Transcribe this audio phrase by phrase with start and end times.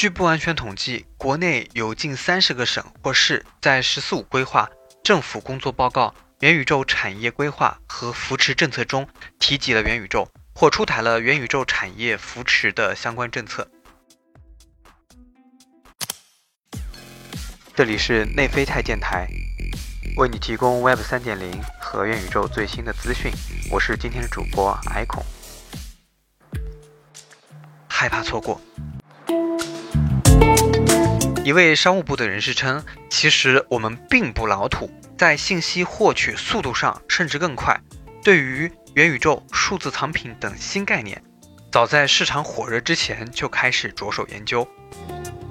[0.00, 4.66] 据不完全统计，国内有近三十个省或市在“十四五”规划、
[5.04, 9.06] 政府工作报告、元宇宙产业规划和扶持政策中
[9.38, 13.68] 提及了元宇宙，或出台了元宇宙产业扶持的相关政策。
[17.74, 19.28] 这里是内啡肽电台，
[20.16, 23.30] 为你提供 Web 三点零和元宇宙最新的资讯。
[23.70, 25.24] 我是今天的主播 icon，
[27.86, 28.58] 害怕错过。
[31.42, 37.80] 一位商务部的人士称：“其实我们并不老土，在信息获取速度上甚至更快。
[38.22, 41.22] 对于元宇宙、数字藏品等新概念，
[41.72, 44.68] 早在市场火热之前就开始着手研究。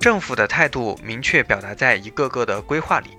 [0.00, 3.10] 政府的态度明确表达在一个个的规划里。”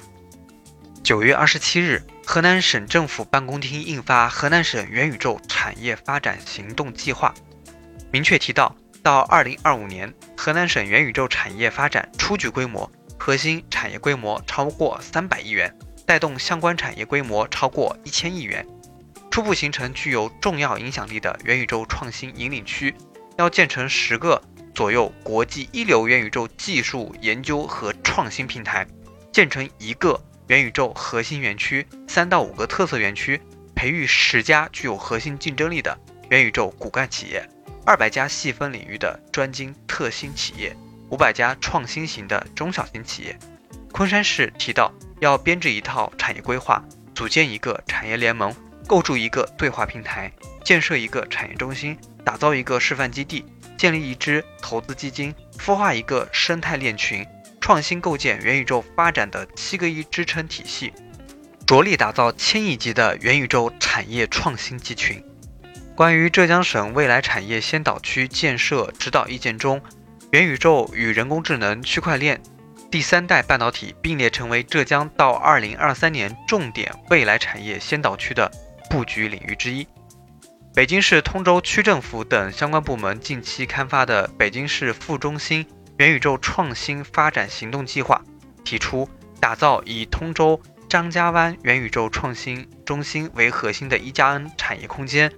[1.04, 7.32] 九月二十七日，河南省政府办公厅印发《河南省元宇宙产业发展行动计划》，
[8.12, 8.76] 明确提到。
[9.06, 15.72] 到二零二五年，河南省元宇宙产业发展初具规模，核心产业规模超过三百亿元，
[16.08, 18.66] 带动相关产业规模超过一千亿元，
[19.30, 22.96] 初步形成具有重要影响力的元宇宙创新引领区。
[23.38, 24.42] 要建成十个
[24.74, 28.88] 左右国际一流元宇宙技术研究和创新平台，
[29.32, 33.40] 建成一个元宇宙核心园区，三到五个特色园区，
[33.76, 35.96] 培育十家具有核心竞争力的
[36.32, 37.48] 元宇宙骨干企业。
[37.88, 40.76] 二百家细分领域的专精特新企业，
[41.12, 43.38] 五百家创新型的中小型企业。
[43.92, 48.52] 昆山市提到，要编制一套产业规划，组建一个产业联盟，
[48.88, 53.46] 构筑一个对话平台，建设一个产业中心，打造一个示范基地，
[53.78, 57.24] 建立一支投资基金，孵化一个生态链群，
[57.62, 60.92] 创新构建元宇宙发展的七个一支撑体系，
[61.68, 65.24] 着力打造千亿级的元宇宙产业创新集群。
[65.96, 69.82] 关于浙江省未来产业先导区建设指导意见中，
[70.32, 72.42] 元宇宙与人工智能、区块链、
[72.92, 78.52] 第三代半导体并列成为浙江到二零二三年重点未来产业先导区的
[78.90, 79.88] 布局领域之一。
[80.74, 85.66] 北京市通州区政府等相关部门近期刊发的《北京市副中心
[85.98, 88.22] 元宇宙创新发展行动计划》
[88.66, 89.08] 提出，
[89.40, 95.32] 打造以通州张家湾元宇宙创新中心为核心的一加 N 产业空间。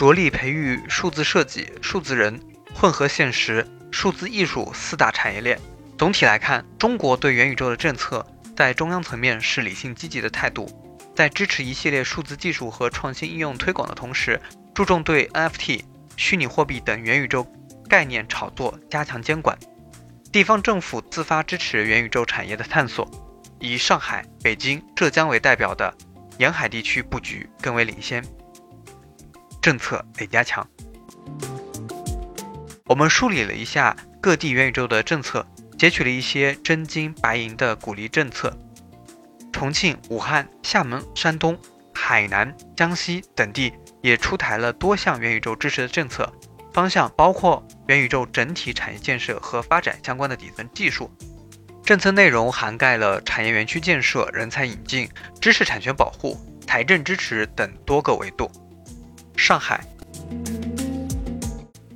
[0.00, 2.40] 着力培育数字设计、数字人、
[2.74, 5.60] 混合现实、数字艺术四大产业链。
[5.98, 10.66] 总体来看，中国对元宇宙的政策在中央层面是理性积极的态度，
[11.14, 14.40] 在支持一系列数字技术和创新应用推广的同时，
[14.72, 15.82] 注重对 NFT、
[16.16, 17.46] 虚拟货币等元宇宙
[17.86, 19.58] 概念炒作加强监管。
[20.32, 23.06] 地方政府自发支持元宇宙产业的探索，
[23.58, 25.94] 以上海、北京、浙江为代表的
[26.38, 28.24] 沿海地区布局更为领先。
[29.60, 30.66] 政策得加强。
[32.86, 35.46] 我们梳理了一下各地元宇宙的政策，
[35.78, 38.56] 截取了一些真金白银的鼓励政策。
[39.52, 41.56] 重庆、武汉、厦门、山东、
[41.94, 43.72] 海南、江西等地
[44.02, 46.32] 也出台了多项元宇宙支持的政策，
[46.72, 51.10] 方向包括元宇宙整体产业建设和发展相关的底层技术。
[51.84, 55.08] 政策内容涵盖了产业园区建设、人才引进、
[55.40, 58.50] 知识产权保护、财政支持等多个维度。
[59.40, 59.82] 上海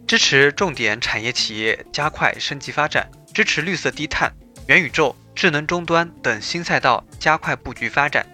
[0.07, 4.33] 支持重点产业企业加快升级发展，支持绿色低碳、
[4.67, 8.27] 元宇宙、智能终端等新赛道加快布局发展，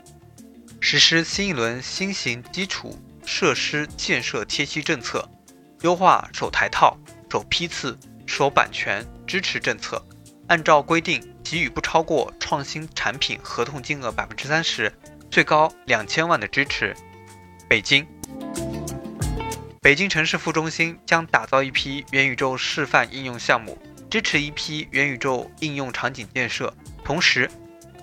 [0.81, 5.29] 实施新一轮新型基础设施建设贴息政策，
[5.83, 6.97] 优化首台套、
[7.31, 10.01] 首批次、首版权支持政策，
[10.47, 14.93] 按照规定给予不超过创新产品合同金额百分之三十，
[15.31, 16.95] 最高两千万的支持。
[17.69, 18.07] 北京。
[19.83, 23.79] 北京城市副中心将打造一批元宇宙示范应用项目，
[24.11, 26.75] 支持一批元宇宙应用场景建设。
[27.03, 27.51] 同时，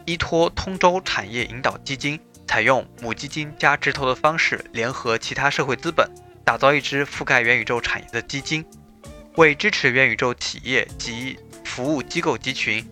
[0.03, 6.09] 依托通州产业引导基金，采用母基金加直投的方式，联合其他社会资本，
[6.43, 8.65] 打造一支覆盖元宇宙产业的基金。
[9.35, 12.83] 为支持元宇宙企业及服务机构集群，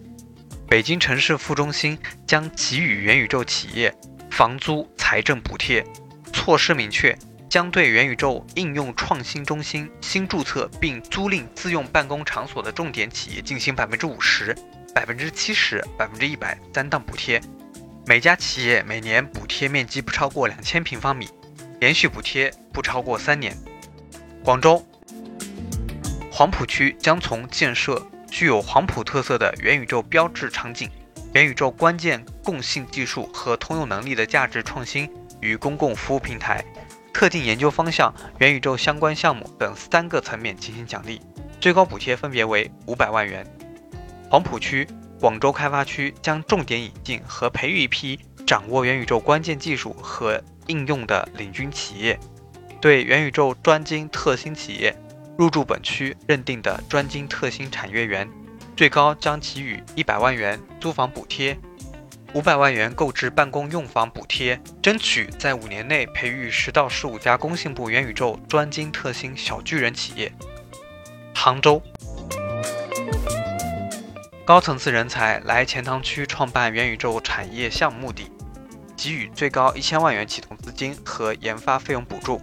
[0.69, 3.91] 北京城市副中心将给予元宇宙企业
[4.29, 5.83] 房租财政补贴。
[6.31, 7.17] 措施明确。
[7.55, 14.53] 将对元宇宙应用创新中心新注册并租赁自用办公场所的重点企业进行百分之五十、
[14.93, 17.39] 百分之七十、百分之一百三档补贴，
[18.05, 21.29] 每家企业每年补贴面积不超过两千平方米，
[21.79, 23.57] 连续补贴不超过三年。
[24.43, 24.85] 广州
[26.29, 30.91] 黄埔区将从建设具有黄埔特色的元宇宙标志场景、
[31.33, 35.09] 元宇宙关键共性技术和通用能力的价值创新
[35.39, 36.61] 与公共服务平台。
[37.15, 41.21] 特定研究方向、元宇宙相关项目等三个层面进行奖励，
[41.61, 43.47] 最高补贴分别为五百万元、
[44.29, 44.85] 黄埔区、
[45.17, 52.19] 广州开发区将重点引进和培育一批掌握元宇宙关键技术和应用的领军企业，
[52.81, 54.93] 对元宇宙专精特新企业
[55.37, 58.29] 入驻本区认定的专精特新产业园，
[58.75, 61.57] 最高将给予一百万元租房补贴。
[62.35, 70.29] 五百万元购置办公用房补贴，争取在五年内培育十到十五家工信部元宇宙专精特新小巨人企业。
[71.33, 71.81] 杭州
[74.43, 78.29] 高层次人才来钱塘区创办元宇宙产业项目的，
[78.97, 82.41] 给予最高一千万元启动资金和研发费用补助，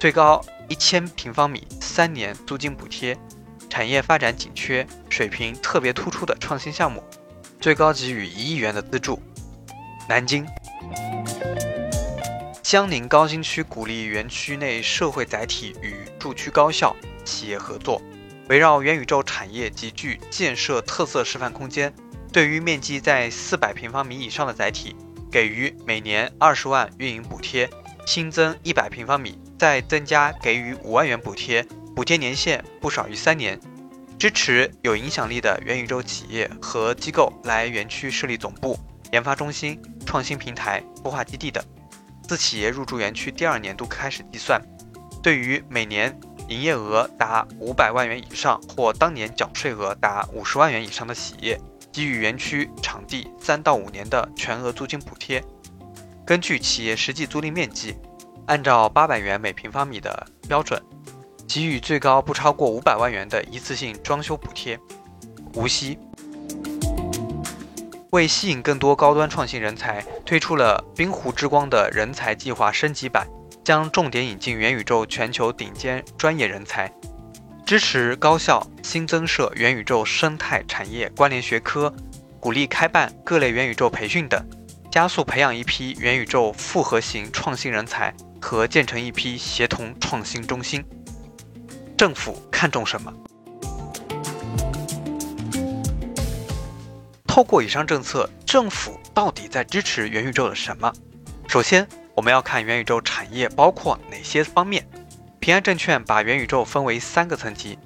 [0.00, 3.14] 最高一千平方米三年租金补贴，
[3.68, 7.04] 产业发展紧缺、水平特别突出的创新项目。
[7.60, 9.20] 最高给予一亿元的资助。
[10.08, 10.46] 南京
[12.62, 16.94] 江宁高新区鼓励园区内社会载体与驻区高校、
[17.24, 18.00] 企业合作，
[18.48, 21.92] 围绕元宇宙产业集聚建设特色示范空间。
[22.30, 24.94] 对于面积在四百平方米以上的载体，
[25.32, 27.66] 给予每年二十万运营补贴；
[28.06, 31.66] 新增一百平方米，再增加给予五万元补贴，
[31.96, 33.58] 补贴年限不少于三年。
[34.18, 38.76] 支持有影响力的元宇宙企业和机构来园区设立总部、
[39.12, 41.62] 研发中心、创新平台、孵化基地等。
[42.26, 44.60] 自企业入驻园区第二年度开始计算，
[45.22, 46.18] 对于每年
[46.48, 51.56] 营业额达五百万元以上或当年缴税额达五十万元以上的企业，
[51.92, 55.42] 给予园区场地三到五年的全额租金补贴。
[56.26, 57.96] 根据企业实际租赁面积，
[58.48, 60.82] 按照八百元每平方米的标准。
[61.48, 64.78] 给予最高不超过五百万元的一次性装修补贴。
[65.54, 65.98] 无锡
[68.10, 73.26] 为吸引更多高端创新人才，推出了“滨湖之光”的人才计划升级版，
[73.64, 76.92] 将重点引进元宇宙全球顶尖专业人才，
[77.66, 81.92] 支持高校新增设元宇宙生态产业关联学科，
[82.38, 84.42] 鼓励开办各类元宇宙培训等，
[84.90, 90.84] 加速培养一批元宇宙复合型创新人才和建成一批协同创新中心。
[91.98, 93.12] 政府看重什么？
[97.26, 100.92] 透过以上政策，政府到底在支持元宇宙的什么？
[101.48, 104.88] 首先，我们要看元宇宙产业包括哪些方面。
[105.40, 107.76] 平安证券把元宇宙分为三个层级，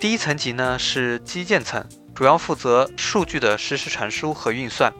[0.00, 4.90] 第一层级呢是基建层，主要负责数据的实时传输和运算；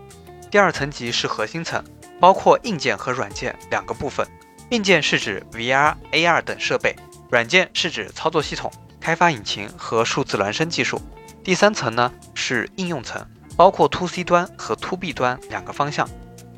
[0.51, 1.83] 第二层级是核心层，
[2.21, 4.29] 包括硬件和软件两个部分。
[4.69, 6.95] 硬件是指 VR、AR 等设备。
[7.31, 11.01] 软件是指操作系统、开发引擎和数字孪生技术。
[11.45, 13.27] 第三层呢是应用层，
[13.57, 16.09] 包括 To C 端和 To B 端两个方向。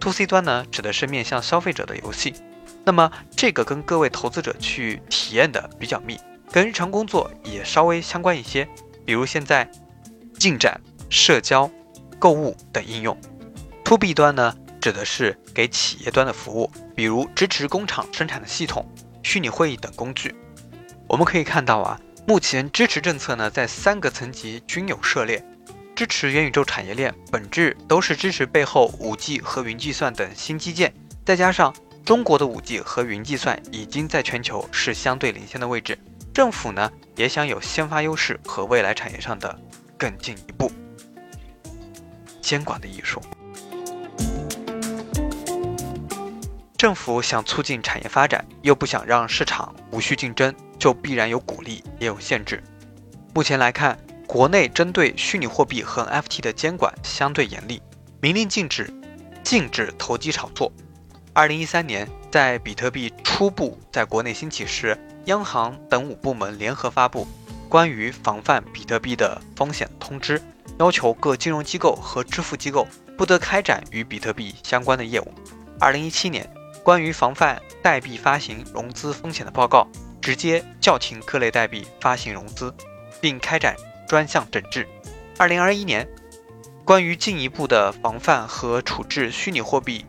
[0.00, 2.34] To C 端呢指的是面向消费者的游戏，
[2.84, 6.18] 那么这个跟各位投资者去体验的比较密，
[6.50, 8.68] 跟日常工作也稍微相关一些，
[9.04, 9.70] 比如现在
[10.38, 10.80] 进展、
[11.10, 11.70] 社交、
[12.18, 13.16] 购物等应用。
[13.84, 18.88] To B 端呢指的是给企业端的服务，比如支持工厂生产的系统、
[19.22, 20.34] 虚拟会议等工具。
[21.10, 25.44] 我们可以看到啊，目前支持政策呢，在三个层级均有涉猎。
[25.96, 30.94] 支持元宇宙产业链，本质都是支持背后 5G 和云计算等新基建。
[31.26, 31.74] 再加上
[32.04, 35.98] 中国的 5G 和云计算已经在全球是相对领先的位置，
[36.32, 39.58] 政府呢也想有先发优势和未来产业上的
[39.98, 40.70] 更进一步。
[42.40, 43.20] 监管的艺术。
[46.80, 52.64] 政府想促进产业发展，又不想让市场无序竞争，就必然有鼓励，也有限制。
[53.34, 57.82] 目前来看，国内针对虚拟货币和 NFT 的监管相对严厉，
[58.22, 58.90] 明令禁止
[59.42, 60.72] 禁止投机炒作。
[61.34, 64.96] 二零一三年，在比特币初步在国内兴起时，
[65.26, 67.28] 央行等五部门联合发布
[67.68, 70.40] 关于防范比特币的风险通知，
[70.78, 75.30] 要求各金融机构和支付机构不得开展与比特币相关的业务。
[75.78, 76.50] 二零一七年。
[76.82, 79.86] 关于防范代币发行融资风险的报告，
[80.20, 82.74] 直接叫停各类代币发行融资，
[83.20, 83.76] 并开展
[84.08, 84.88] 专项整治。
[85.36, 86.08] 二零二一年，
[86.84, 90.04] 关于进一步的防范和处置虚拟货币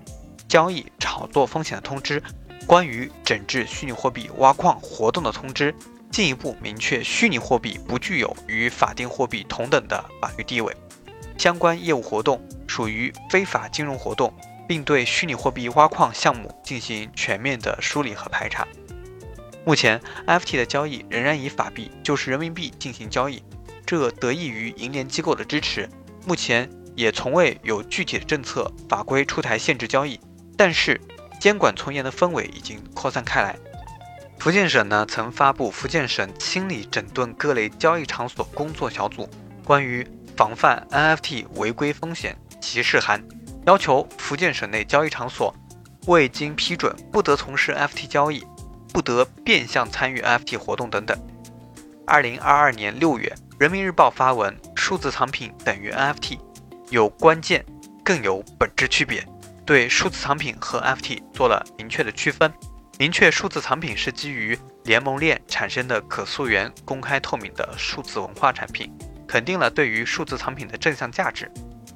[0.48, 2.24] 交易炒作风险的通知，
[2.66, 5.76] 关于整治虚拟货币挖矿活动的通知，
[6.10, 10.76] 进一步明确虚拟货币不具有与法定货币同等的法律地位，
[11.38, 14.34] 相关业务活动属于非法金融活动。
[14.72, 18.66] 并对虚拟货币挖矿项目进行全面的梳理和排查。
[19.66, 23.44] 目前，NFT 的交易仍然以法币，就是人民币进行交易，
[23.86, 25.90] 这得益于银联机构的支持。
[26.26, 30.18] 目前也从未有具体的政策法规出台限制交易，
[30.56, 31.02] 但是
[31.38, 33.60] 监管从严的氛围已经扩散开来。
[34.40, 39.30] 福建省呢曾发布《福建省清理整顿各类交易场所工作小组
[39.66, 40.02] 关于》。
[40.38, 43.22] 防范 NFT 违规风险提示函，
[43.66, 45.54] 要求福建省内交易场所
[46.08, 48.46] 未经批准不得从事 NFT 交易，
[48.92, 51.18] 不得变相参与 NFT 活动等等。
[52.08, 56.40] 二零二二年六月，《人民日报》发文：“数字藏品等于 NFT，
[56.90, 57.64] 有关键，
[58.04, 59.26] 更有本质区别。”
[59.64, 62.52] 对数字藏品和 NFT 做了明确的区分，
[62.98, 68.92] 明确数字藏品是基于联盟链产生的可溯源、公开透明的数字文化产品，
[69.28, 71.50] 肯定了对于数字藏品的正向价值。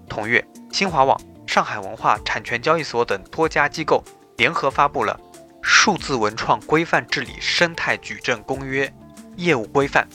[0.07, 4.03] 同月，新华网、上海文化产权交易所等多家机构
[4.37, 5.19] 联合发布了
[5.61, 8.87] 《数字文创规范治理生态矩阵公约》
[9.35, 10.07] 业务规范，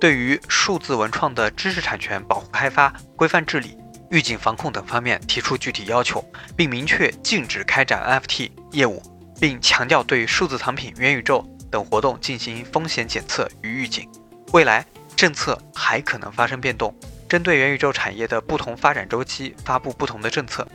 [0.00, 3.76] 对于数字文创的知识产权保护开发、规范治理。
[4.10, 6.24] 预警防控等方面提出具体要求，
[6.56, 9.00] 并明确禁止开展 NFT 业务，
[9.38, 14.10] 并强调对数字藏品、元宇宙等活动进行风险检测与预警。
[14.52, 14.84] 未来
[15.14, 16.92] 政策还可能发生变动，
[17.30, 20.66] 针对元宇宙产业的不同发展周期发布不同的政策。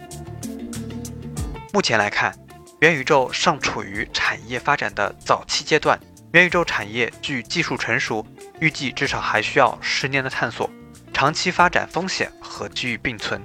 [1.73, 2.33] 目前来看，
[2.79, 5.99] 元宇宙尚处于产业发展的早期阶段，
[6.31, 8.25] 元宇宙产业距技术成熟，
[8.61, 10.69] 预计至少还需要十年的探索。
[11.11, 13.41] 长期发展风险和机遇并存。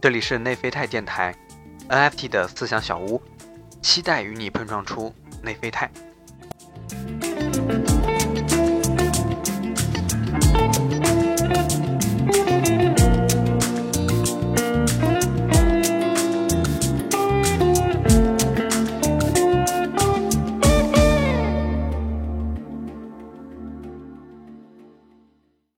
[0.00, 1.34] 这里是内啡肽电台
[1.88, 3.20] ，NFT 的思想小屋，
[3.82, 5.90] 期待与你碰撞出内啡肽。